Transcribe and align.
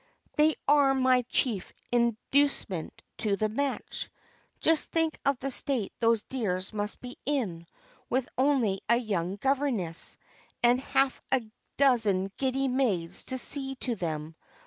"They 0.35 0.55
are 0.67 0.95
my 0.95 1.21
chief 1.29 1.71
inducement 1.91 3.03
to 3.19 3.35
the 3.35 3.49
match. 3.49 4.09
Just 4.59 4.89
think 4.91 5.19
of 5.23 5.37
the 5.37 5.51
state 5.51 5.93
those 5.99 6.23
dears 6.23 6.73
must 6.73 7.01
be 7.01 7.19
in, 7.23 7.67
with 8.09 8.27
only 8.35 8.81
a 8.89 8.95
young 8.97 9.35
governess, 9.35 10.17
and 10.63 10.81
half 10.81 11.21
a 11.31 11.43
dozen 11.77 12.31
giddy 12.37 12.67
maids 12.67 13.25
to 13.25 13.37
see 13.37 13.75
to 13.81 13.93
them. 13.95 14.35